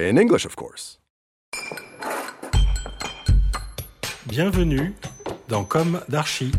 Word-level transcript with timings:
In 0.00 0.16
English, 0.16 0.46
of 0.46 0.56
course. 0.56 0.98
Bienvenue 4.26 4.94
dans 5.48 5.64
Comme 5.64 6.00
d'Archi. 6.08 6.52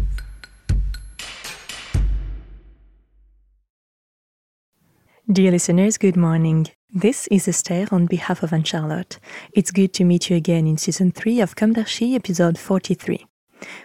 Dear 5.27 5.51
listeners, 5.51 5.97
good 5.97 6.15
morning. 6.15 6.67
This 6.93 7.27
is 7.31 7.47
Esther 7.47 7.87
on 7.91 8.05
behalf 8.05 8.43
of 8.43 8.53
Anne 8.53 8.63
Charlotte. 8.63 9.17
It's 9.53 9.71
good 9.71 9.93
to 9.93 10.03
meet 10.03 10.29
you 10.29 10.35
again 10.35 10.67
in 10.67 10.77
season 10.77 11.11
3 11.11 11.41
of 11.41 11.55
Comme 11.55 11.73
d'Archi, 11.73 12.13
episode 12.13 12.59
43, 12.59 13.25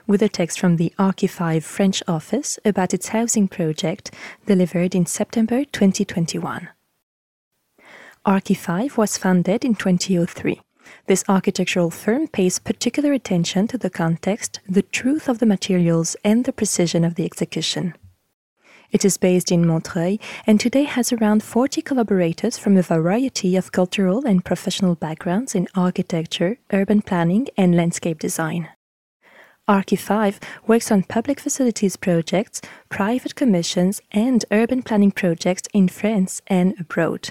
with 0.07 0.21
a 0.21 0.29
text 0.29 0.61
from 0.61 0.77
the 0.77 0.93
Archi5 0.99 1.63
French 1.63 2.03
office 2.07 2.59
about 2.67 2.93
its 2.93 3.09
housing 3.09 3.49
project 3.49 4.11
delivered 4.45 4.95
in 4.95 5.07
September 5.07 5.65
2021. 5.65 6.69
Archi5 8.27 8.97
was 8.97 9.17
founded 9.17 9.65
in 9.65 9.77
2003. 9.77 10.61
This 11.07 11.23
architectural 11.29 11.93
firm 11.93 12.27
pays 12.27 12.59
particular 12.59 13.13
attention 13.13 13.69
to 13.69 13.79
the 13.79 13.89
context, 13.89 14.59
the 14.69 14.83
truth 14.83 15.29
of 15.29 15.39
the 15.39 15.47
materials, 15.47 16.17
and 16.25 16.45
the 16.45 16.53
precision 16.53 17.05
of 17.05 17.15
the 17.15 17.25
execution. 17.25 17.95
It 18.91 19.05
is 19.05 19.17
based 19.17 19.53
in 19.53 19.65
Montreuil 19.65 20.19
and 20.45 20.59
today 20.59 20.83
has 20.83 21.13
around 21.13 21.45
40 21.45 21.83
collaborators 21.83 22.59
from 22.59 22.77
a 22.77 22.83
variety 22.83 23.55
of 23.55 23.71
cultural 23.71 24.27
and 24.27 24.45
professional 24.45 24.97
backgrounds 24.97 25.55
in 25.55 25.69
architecture, 25.77 26.59
urban 26.73 27.03
planning, 27.03 27.47
and 27.57 27.77
landscape 27.77 28.19
design. 28.19 28.69
Archi5 29.69 30.43
works 30.67 30.91
on 30.91 31.05
public 31.05 31.39
facilities 31.39 31.97
projects, 31.97 32.61
private 32.89 33.37
commissions, 33.37 34.01
and 34.11 34.45
urban 34.51 34.83
planning 34.83 35.13
projects 35.13 35.69
in 35.73 35.87
France 35.87 36.43
and 36.49 36.75
abroad. 36.81 37.31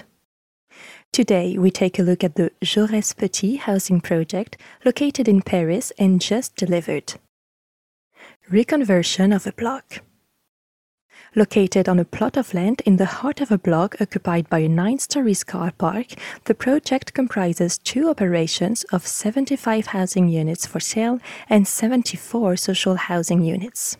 Today, 1.16 1.56
we 1.56 1.70
take 1.70 1.98
a 1.98 2.02
look 2.02 2.22
at 2.22 2.34
the 2.34 2.50
Jaurès 2.62 3.16
Petit 3.16 3.56
housing 3.56 4.02
project 4.02 4.58
located 4.84 5.26
in 5.26 5.40
Paris 5.40 5.90
and 5.98 6.20
just 6.20 6.54
delivered. 6.56 7.14
Reconversion 8.52 9.34
of 9.34 9.46
a 9.46 9.52
block. 9.52 10.02
Located 11.34 11.88
on 11.88 11.98
a 11.98 12.04
plot 12.04 12.36
of 12.36 12.52
land 12.52 12.82
in 12.84 12.98
the 12.98 13.06
heart 13.06 13.40
of 13.40 13.50
a 13.50 13.56
block 13.56 13.96
occupied 13.98 14.50
by 14.50 14.58
a 14.58 14.68
nine 14.68 14.98
stories 14.98 15.42
car 15.42 15.72
park, 15.78 16.08
the 16.44 16.54
project 16.54 17.14
comprises 17.14 17.78
two 17.78 18.10
operations 18.10 18.84
of 18.92 19.06
75 19.06 19.86
housing 19.86 20.28
units 20.28 20.66
for 20.66 20.80
sale 20.80 21.18
and 21.48 21.66
74 21.66 22.58
social 22.58 22.96
housing 22.96 23.40
units. 23.40 23.96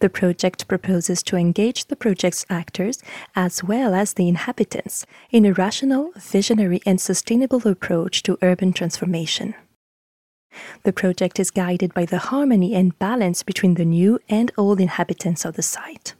The 0.00 0.08
project 0.08 0.68
proposes 0.68 1.22
to 1.24 1.36
engage 1.36 1.86
the 1.86 1.96
project's 1.96 2.46
actors 2.48 3.02
as 3.34 3.64
well 3.64 3.94
as 3.94 4.14
the 4.14 4.28
inhabitants 4.28 5.06
in 5.30 5.44
a 5.44 5.52
rational, 5.52 6.12
visionary, 6.16 6.80
and 6.86 7.00
sustainable 7.00 7.66
approach 7.66 8.22
to 8.24 8.38
urban 8.42 8.72
transformation. 8.72 9.54
The 10.84 10.92
project 10.92 11.38
is 11.38 11.50
guided 11.50 11.94
by 11.94 12.04
the 12.04 12.18
harmony 12.18 12.74
and 12.74 12.98
balance 12.98 13.42
between 13.42 13.74
the 13.74 13.84
new 13.84 14.18
and 14.28 14.50
old 14.56 14.80
inhabitants 14.80 15.44
of 15.44 15.54
the 15.54 15.62
site. 15.62 16.14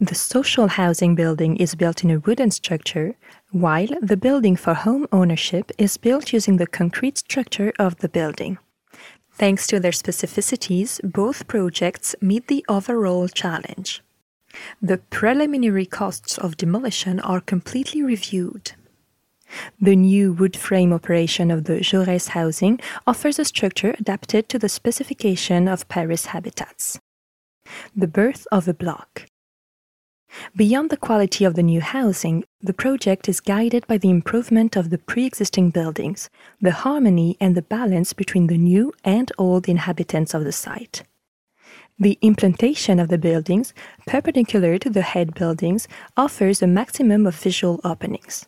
The 0.00 0.14
social 0.14 0.68
housing 0.68 1.14
building 1.14 1.56
is 1.56 1.74
built 1.74 2.04
in 2.04 2.10
a 2.10 2.18
wooden 2.18 2.50
structure, 2.50 3.14
while 3.50 3.88
the 4.00 4.16
building 4.16 4.56
for 4.56 4.74
home 4.74 5.06
ownership 5.10 5.72
is 5.78 5.96
built 5.96 6.32
using 6.32 6.56
the 6.56 6.66
concrete 6.66 7.18
structure 7.18 7.72
of 7.78 7.96
the 7.96 8.08
building. 8.08 8.58
Thanks 9.38 9.66
to 9.66 9.78
their 9.78 9.92
specificities, 9.92 10.98
both 11.02 11.46
projects 11.46 12.14
meet 12.22 12.48
the 12.48 12.64
overall 12.68 13.28
challenge. 13.28 14.02
The 14.80 14.96
preliminary 14.96 15.84
costs 15.84 16.38
of 16.38 16.56
demolition 16.56 17.20
are 17.20 17.42
completely 17.42 18.02
reviewed. 18.02 18.72
The 19.78 19.94
new 19.94 20.32
wood 20.32 20.56
frame 20.56 20.92
operation 20.92 21.50
of 21.50 21.64
the 21.64 21.80
Jaurès 21.80 22.28
housing 22.28 22.80
offers 23.06 23.38
a 23.38 23.44
structure 23.44 23.94
adapted 23.98 24.48
to 24.48 24.58
the 24.58 24.70
specification 24.70 25.68
of 25.68 25.86
Paris 25.88 26.26
habitats. 26.26 26.98
The 27.94 28.08
birth 28.08 28.46
of 28.50 28.66
a 28.66 28.74
block. 28.74 29.26
Beyond 30.54 30.90
the 30.90 30.96
quality 30.96 31.44
of 31.44 31.54
the 31.54 31.62
new 31.62 31.80
housing, 31.80 32.44
the 32.60 32.72
project 32.72 33.28
is 33.28 33.40
guided 33.40 33.86
by 33.86 33.98
the 33.98 34.10
improvement 34.10 34.76
of 34.76 34.90
the 34.90 34.98
pre 34.98 35.24
existing 35.24 35.70
buildings, 35.70 36.30
the 36.60 36.72
harmony 36.72 37.36
and 37.40 37.54
the 37.54 37.62
balance 37.62 38.12
between 38.12 38.46
the 38.46 38.58
new 38.58 38.92
and 39.04 39.30
old 39.38 39.68
inhabitants 39.68 40.34
of 40.34 40.44
the 40.44 40.52
site. 40.52 41.02
The 41.98 42.18
implantation 42.20 43.00
of 43.00 43.08
the 43.08 43.18
buildings, 43.18 43.72
perpendicular 44.06 44.76
to 44.78 44.90
the 44.90 45.02
head 45.02 45.34
buildings, 45.34 45.88
offers 46.16 46.62
a 46.62 46.66
maximum 46.66 47.26
of 47.26 47.34
visual 47.34 47.80
openings. 47.84 48.46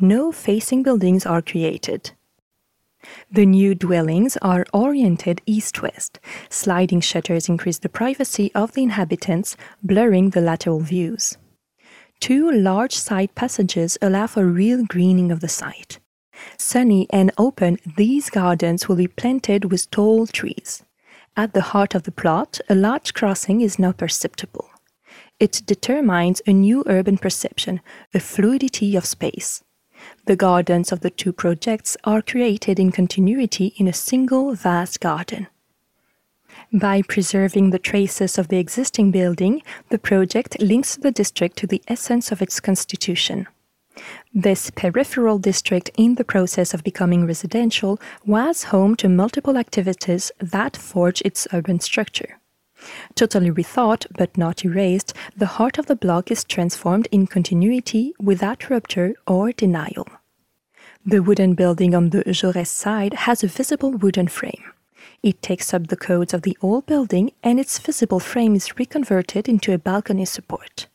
No 0.00 0.32
facing 0.32 0.82
buildings 0.82 1.24
are 1.24 1.42
created. 1.42 2.12
The 3.30 3.46
new 3.46 3.74
dwellings 3.74 4.36
are 4.42 4.66
oriented 4.72 5.40
east 5.46 5.82
west. 5.82 6.20
Sliding 6.48 7.00
shutters 7.00 7.48
increase 7.48 7.78
the 7.78 7.88
privacy 7.88 8.50
of 8.54 8.72
the 8.72 8.82
inhabitants, 8.82 9.56
blurring 9.82 10.30
the 10.30 10.40
lateral 10.40 10.80
views. 10.80 11.36
Two 12.20 12.52
large 12.52 12.94
side 12.94 13.34
passages 13.34 13.98
allow 14.00 14.26
for 14.26 14.46
real 14.46 14.84
greening 14.84 15.32
of 15.32 15.40
the 15.40 15.48
site. 15.48 15.98
Sunny 16.56 17.06
and 17.10 17.32
open, 17.36 17.78
these 17.96 18.30
gardens 18.30 18.88
will 18.88 18.96
be 18.96 19.08
planted 19.08 19.70
with 19.70 19.90
tall 19.90 20.26
trees. 20.26 20.84
At 21.36 21.54
the 21.54 21.62
heart 21.72 21.94
of 21.94 22.02
the 22.02 22.12
plot, 22.12 22.60
a 22.68 22.74
large 22.74 23.14
crossing 23.14 23.60
is 23.60 23.78
now 23.78 23.92
perceptible. 23.92 24.70
It 25.40 25.62
determines 25.66 26.42
a 26.46 26.52
new 26.52 26.84
urban 26.86 27.18
perception, 27.18 27.80
a 28.14 28.20
fluidity 28.20 28.94
of 28.96 29.04
space. 29.04 29.64
The 30.26 30.36
gardens 30.36 30.92
of 30.92 31.00
the 31.00 31.10
two 31.10 31.32
projects 31.32 31.96
are 32.04 32.22
created 32.22 32.78
in 32.78 32.92
continuity 32.92 33.74
in 33.76 33.88
a 33.88 33.92
single 33.92 34.54
vast 34.54 35.00
garden. 35.00 35.48
By 36.72 37.02
preserving 37.02 37.70
the 37.70 37.78
traces 37.78 38.38
of 38.38 38.48
the 38.48 38.58
existing 38.58 39.10
building, 39.10 39.62
the 39.90 39.98
project 39.98 40.60
links 40.60 40.96
the 40.96 41.10
district 41.10 41.56
to 41.58 41.66
the 41.66 41.82
essence 41.88 42.32
of 42.32 42.40
its 42.40 42.60
constitution. 42.60 43.46
This 44.32 44.70
peripheral 44.70 45.38
district, 45.38 45.90
in 45.96 46.14
the 46.14 46.24
process 46.24 46.72
of 46.72 46.82
becoming 46.82 47.26
residential, 47.26 48.00
was 48.24 48.64
home 48.64 48.96
to 48.96 49.08
multiple 49.08 49.58
activities 49.58 50.32
that 50.38 50.76
forge 50.76 51.20
its 51.22 51.46
urban 51.52 51.80
structure. 51.80 52.38
Totally 53.14 53.50
rethought 53.50 54.06
but 54.16 54.36
not 54.36 54.64
erased, 54.64 55.14
the 55.36 55.46
heart 55.46 55.78
of 55.78 55.86
the 55.86 55.96
block 55.96 56.30
is 56.30 56.44
transformed 56.44 57.08
in 57.10 57.26
continuity 57.26 58.14
without 58.18 58.70
rupture 58.70 59.14
or 59.26 59.52
denial. 59.52 60.06
The 61.04 61.20
wooden 61.20 61.54
building 61.54 61.94
on 61.94 62.10
the 62.10 62.22
Jaurès 62.24 62.68
side 62.68 63.14
has 63.26 63.42
a 63.42 63.48
visible 63.48 63.90
wooden 63.90 64.28
frame. 64.28 64.64
It 65.22 65.42
takes 65.42 65.72
up 65.72 65.88
the 65.88 65.96
codes 65.96 66.34
of 66.34 66.42
the 66.42 66.56
old 66.62 66.86
building 66.86 67.32
and 67.42 67.60
its 67.60 67.78
visible 67.78 68.20
frame 68.20 68.54
is 68.54 68.78
reconverted 68.78 69.48
into 69.48 69.72
a 69.72 69.78
balcony 69.78 70.24
support. 70.24 70.86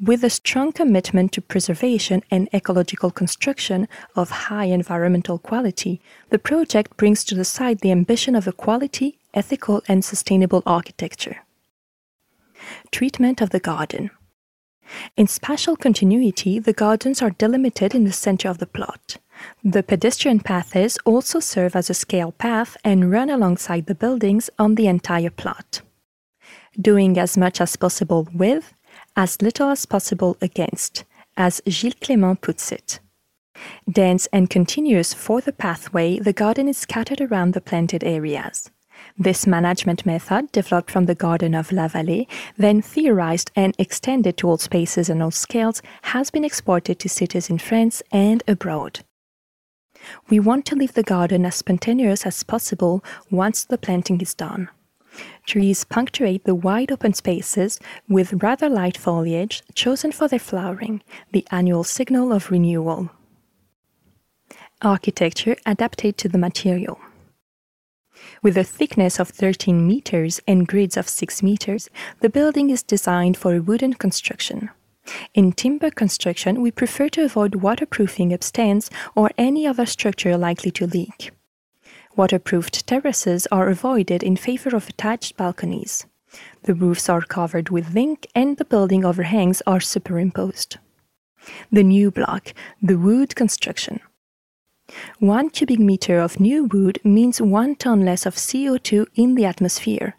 With 0.00 0.24
a 0.24 0.30
strong 0.30 0.72
commitment 0.72 1.32
to 1.32 1.42
preservation 1.42 2.22
and 2.30 2.48
ecological 2.54 3.10
construction 3.10 3.88
of 4.16 4.30
high 4.30 4.66
environmental 4.66 5.38
quality, 5.38 6.00
the 6.30 6.38
project 6.38 6.96
brings 6.96 7.24
to 7.24 7.34
the 7.34 7.44
site 7.44 7.80
the 7.80 7.90
ambition 7.90 8.34
of 8.34 8.46
a 8.46 8.52
quality, 8.52 9.17
ethical, 9.34 9.82
and 9.88 10.04
sustainable 10.04 10.62
architecture. 10.66 11.38
Treatment 12.90 13.40
of 13.40 13.50
the 13.50 13.60
garden. 13.60 14.10
In 15.16 15.26
spatial 15.26 15.76
continuity, 15.76 16.58
the 16.58 16.72
gardens 16.72 17.20
are 17.20 17.30
delimited 17.30 17.94
in 17.94 18.04
the 18.04 18.12
center 18.12 18.48
of 18.48 18.58
the 18.58 18.66
plot. 18.66 19.18
The 19.62 19.82
pedestrian 19.82 20.40
paths 20.40 20.98
also 21.04 21.40
serve 21.40 21.76
as 21.76 21.90
a 21.90 21.94
scale 21.94 22.32
path 22.32 22.76
and 22.82 23.10
run 23.10 23.30
alongside 23.30 23.86
the 23.86 23.94
buildings 23.94 24.50
on 24.58 24.74
the 24.74 24.86
entire 24.86 25.30
plot. 25.30 25.82
Doing 26.80 27.18
as 27.18 27.36
much 27.36 27.60
as 27.60 27.76
possible 27.76 28.28
with, 28.34 28.74
as 29.16 29.42
little 29.42 29.68
as 29.68 29.86
possible 29.86 30.36
against, 30.40 31.04
as 31.36 31.60
Gilles 31.68 31.94
Clément 32.00 32.40
puts 32.40 32.72
it. 32.72 33.00
Dense 33.90 34.26
and 34.32 34.48
continuous 34.48 35.12
for 35.12 35.40
the 35.40 35.52
pathway, 35.52 36.18
the 36.18 36.32
garden 36.32 36.68
is 36.68 36.78
scattered 36.78 37.20
around 37.20 37.54
the 37.54 37.60
planted 37.60 38.04
areas. 38.04 38.70
This 39.18 39.46
management 39.46 40.06
method, 40.06 40.52
developed 40.52 40.90
from 40.90 41.06
the 41.06 41.14
Garden 41.14 41.54
of 41.54 41.72
La 41.72 41.88
Vallée, 41.88 42.26
then 42.56 42.80
theorized 42.80 43.50
and 43.56 43.74
extended 43.78 44.36
to 44.38 44.48
all 44.48 44.58
spaces 44.58 45.08
and 45.08 45.22
all 45.22 45.30
scales, 45.30 45.82
has 46.02 46.30
been 46.30 46.44
exported 46.44 46.98
to 47.00 47.08
cities 47.08 47.50
in 47.50 47.58
France 47.58 48.02
and 48.12 48.42
abroad. 48.46 49.00
We 50.28 50.38
want 50.38 50.64
to 50.66 50.76
leave 50.76 50.94
the 50.94 51.02
garden 51.02 51.44
as 51.44 51.56
spontaneous 51.56 52.24
as 52.24 52.42
possible 52.42 53.04
once 53.30 53.64
the 53.64 53.78
planting 53.78 54.20
is 54.20 54.34
done. 54.34 54.68
Trees 55.46 55.84
punctuate 55.84 56.44
the 56.44 56.54
wide 56.54 56.92
open 56.92 57.14
spaces 57.14 57.80
with 58.08 58.42
rather 58.42 58.68
light 58.68 58.96
foliage 58.96 59.62
chosen 59.74 60.12
for 60.12 60.28
their 60.28 60.38
flowering, 60.38 61.02
the 61.32 61.46
annual 61.50 61.84
signal 61.84 62.32
of 62.32 62.50
renewal. 62.50 63.10
Architecture 64.82 65.56
adapted 65.66 66.16
to 66.18 66.28
the 66.28 66.38
material. 66.38 67.00
With 68.42 68.56
a 68.56 68.64
thickness 68.64 69.18
of 69.18 69.28
13 69.28 69.86
meters 69.86 70.40
and 70.46 70.66
grids 70.66 70.96
of 70.96 71.08
6 71.08 71.42
meters, 71.42 71.90
the 72.20 72.28
building 72.28 72.70
is 72.70 72.82
designed 72.82 73.36
for 73.36 73.54
a 73.54 73.62
wooden 73.62 73.94
construction. 73.94 74.70
In 75.34 75.52
timber 75.52 75.90
construction, 75.90 76.60
we 76.60 76.70
prefer 76.70 77.08
to 77.10 77.24
avoid 77.24 77.56
waterproofing 77.56 78.30
upstands 78.30 78.90
or 79.14 79.30
any 79.38 79.66
other 79.66 79.86
structure 79.86 80.36
likely 80.36 80.70
to 80.72 80.86
leak. 80.86 81.32
Waterproofed 82.16 82.86
terraces 82.86 83.46
are 83.52 83.68
avoided 83.68 84.22
in 84.22 84.36
favor 84.36 84.74
of 84.74 84.88
attached 84.88 85.36
balconies. 85.36 86.06
The 86.64 86.74
roofs 86.74 87.08
are 87.08 87.22
covered 87.22 87.70
with 87.70 87.92
zinc 87.92 88.26
and 88.34 88.56
the 88.56 88.64
building 88.64 89.04
overhangs 89.04 89.62
are 89.66 89.80
superimposed. 89.80 90.78
The 91.72 91.84
new 91.84 92.10
block, 92.10 92.52
the 92.82 92.98
wood 92.98 93.34
construction. 93.34 94.00
One 95.18 95.50
cubic 95.50 95.78
meter 95.78 96.18
of 96.18 96.40
new 96.40 96.64
wood 96.64 96.98
means 97.04 97.40
one 97.40 97.76
ton 97.76 98.04
less 98.04 98.26
of 98.26 98.36
CO2 98.36 99.06
in 99.14 99.34
the 99.34 99.44
atmosphere. 99.44 100.16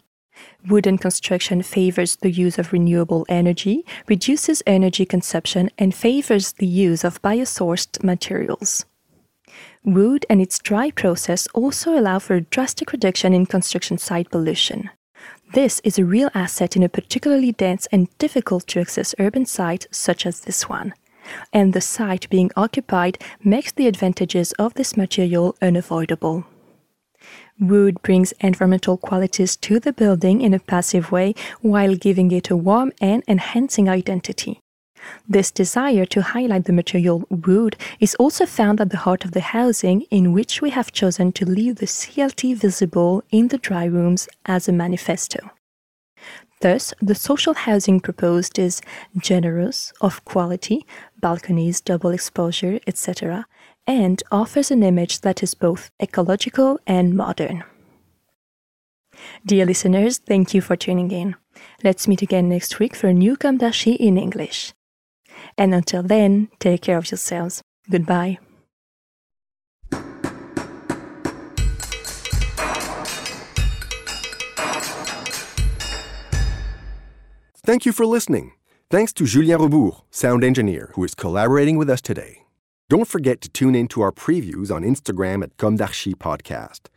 Wooden 0.68 0.98
construction 0.98 1.62
favors 1.62 2.16
the 2.16 2.30
use 2.30 2.58
of 2.58 2.72
renewable 2.72 3.26
energy, 3.28 3.84
reduces 4.08 4.62
energy 4.66 5.04
consumption, 5.04 5.70
and 5.78 5.94
favors 5.94 6.52
the 6.52 6.66
use 6.66 7.04
of 7.04 7.20
biosourced 7.22 8.02
materials. 8.02 8.84
Wood 9.84 10.26
and 10.28 10.40
its 10.40 10.58
dry 10.58 10.90
process 10.90 11.46
also 11.54 11.98
allow 11.98 12.18
for 12.18 12.34
a 12.34 12.42
drastic 12.42 12.92
reduction 12.92 13.32
in 13.32 13.46
construction 13.46 13.98
site 13.98 14.30
pollution. 14.30 14.90
This 15.52 15.80
is 15.82 15.98
a 15.98 16.04
real 16.04 16.30
asset 16.34 16.76
in 16.76 16.82
a 16.82 16.88
particularly 16.88 17.52
dense 17.52 17.86
and 17.90 18.06
difficult 18.18 18.66
to 18.68 18.80
access 18.80 19.14
urban 19.18 19.46
site 19.46 19.86
such 19.90 20.24
as 20.24 20.40
this 20.40 20.68
one. 20.68 20.94
And 21.52 21.72
the 21.72 21.80
site 21.80 22.28
being 22.30 22.50
occupied 22.56 23.18
makes 23.42 23.72
the 23.72 23.86
advantages 23.86 24.52
of 24.52 24.74
this 24.74 24.96
material 24.96 25.56
unavoidable. 25.60 26.44
Wood 27.58 28.00
brings 28.02 28.32
environmental 28.40 28.96
qualities 28.96 29.56
to 29.58 29.78
the 29.78 29.92
building 29.92 30.40
in 30.40 30.54
a 30.54 30.58
passive 30.58 31.12
way 31.12 31.34
while 31.60 31.94
giving 31.94 32.32
it 32.32 32.50
a 32.50 32.56
warm 32.56 32.92
and 33.00 33.22
enhancing 33.28 33.88
identity. 33.88 34.60
This 35.28 35.50
desire 35.50 36.06
to 36.06 36.22
highlight 36.22 36.64
the 36.64 36.72
material 36.72 37.24
wood 37.30 37.76
is 38.00 38.14
also 38.16 38.46
found 38.46 38.80
at 38.80 38.90
the 38.90 38.98
heart 38.98 39.24
of 39.24 39.32
the 39.32 39.40
housing 39.40 40.02
in 40.10 40.32
which 40.32 40.60
we 40.60 40.70
have 40.70 40.92
chosen 40.92 41.32
to 41.32 41.44
leave 41.44 41.76
the 41.76 41.86
CLT 41.86 42.56
visible 42.56 43.22
in 43.30 43.48
the 43.48 43.58
dry 43.58 43.84
rooms 43.84 44.28
as 44.46 44.68
a 44.68 44.72
manifesto. 44.72 45.50
Thus, 46.60 46.92
the 47.00 47.14
social 47.14 47.54
housing 47.54 48.00
proposed 48.00 48.58
is 48.58 48.82
generous, 49.16 49.92
of 50.00 50.24
quality, 50.24 50.86
balconies, 51.18 51.80
double 51.80 52.10
exposure, 52.10 52.78
etc., 52.86 53.46
and 53.86 54.22
offers 54.30 54.70
an 54.70 54.82
image 54.82 55.22
that 55.22 55.42
is 55.42 55.54
both 55.54 55.90
ecological 56.02 56.78
and 56.86 57.16
modern. 57.16 57.64
Dear 59.44 59.66
listeners, 59.66 60.18
thank 60.18 60.54
you 60.54 60.60
for 60.60 60.76
tuning 60.76 61.10
in. 61.10 61.34
Let's 61.82 62.06
meet 62.06 62.22
again 62.22 62.48
next 62.48 62.78
week 62.78 62.94
for 62.94 63.08
a 63.08 63.14
new 63.14 63.36
d'Archi 63.36 63.92
in 63.92 64.18
English. 64.18 64.72
And 65.56 65.74
until 65.74 66.02
then, 66.02 66.48
take 66.58 66.82
care 66.82 66.98
of 66.98 67.10
yourselves. 67.10 67.62
Goodbye. 67.90 68.38
Thank 77.70 77.86
you 77.86 77.92
for 77.92 78.04
listening. 78.04 78.54
Thanks 78.90 79.12
to 79.12 79.24
Julien 79.24 79.60
Rebours, 79.60 80.02
sound 80.10 80.42
engineer, 80.42 80.90
who 80.96 81.04
is 81.04 81.14
collaborating 81.14 81.78
with 81.78 81.88
us 81.88 82.00
today. 82.00 82.42
Don't 82.88 83.06
forget 83.06 83.40
to 83.42 83.48
tune 83.48 83.76
in 83.76 83.86
to 83.90 84.00
our 84.00 84.10
previews 84.10 84.74
on 84.74 84.82
Instagram 84.82 85.44
at 85.44 85.56
Comme 85.56 85.76
d'Archi 85.76 86.14
Podcast. 86.14 86.88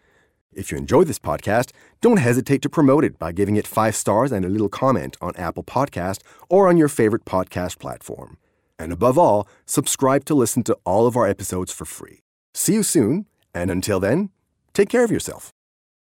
If 0.51 0.71
you 0.71 0.79
enjoy 0.79 1.03
this 1.03 1.19
podcast, 1.19 1.73
don't 2.01 2.17
hesitate 2.17 2.63
to 2.63 2.69
promote 2.69 3.03
it 3.03 3.19
by 3.19 3.31
giving 3.31 3.55
it 3.55 3.67
five 3.67 3.95
stars 3.95 4.31
and 4.31 4.43
a 4.43 4.49
little 4.49 4.67
comment 4.67 5.15
on 5.21 5.35
Apple 5.35 5.63
Podcast 5.63 6.21
or 6.49 6.67
on 6.67 6.75
your 6.75 6.89
favorite 6.89 7.23
podcast 7.23 7.77
platform. 7.77 8.37
And 8.79 8.91
above 8.91 9.19
all, 9.19 9.47
subscribe 9.67 10.25
to 10.25 10.33
listen 10.33 10.63
to 10.63 10.77
all 10.85 11.05
of 11.05 11.15
our 11.15 11.27
episodes 11.27 11.71
for 11.71 11.85
free. 11.85 12.23
See 12.55 12.73
you 12.73 12.81
soon, 12.81 13.27
and 13.53 13.69
until 13.69 13.99
then, 13.99 14.31
take 14.73 14.89
care 14.89 15.03
of 15.03 15.11
yourself. 15.11 15.52